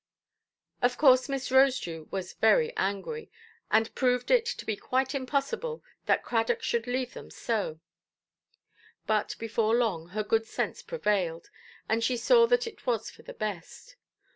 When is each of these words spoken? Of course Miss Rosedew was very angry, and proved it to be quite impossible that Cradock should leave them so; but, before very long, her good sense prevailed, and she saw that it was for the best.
Of 0.81 0.97
course 0.97 1.29
Miss 1.29 1.51
Rosedew 1.51 2.09
was 2.11 2.33
very 2.33 2.75
angry, 2.75 3.29
and 3.69 3.93
proved 3.93 4.31
it 4.31 4.47
to 4.47 4.65
be 4.65 4.75
quite 4.75 5.13
impossible 5.13 5.83
that 6.07 6.23
Cradock 6.23 6.63
should 6.63 6.87
leave 6.87 7.13
them 7.13 7.29
so; 7.29 7.79
but, 9.05 9.35
before 9.37 9.73
very 9.73 9.81
long, 9.83 10.07
her 10.17 10.23
good 10.23 10.47
sense 10.47 10.81
prevailed, 10.81 11.51
and 11.87 12.03
she 12.03 12.17
saw 12.17 12.47
that 12.47 12.65
it 12.65 12.87
was 12.87 13.11
for 13.11 13.21
the 13.21 13.35
best. 13.35 13.95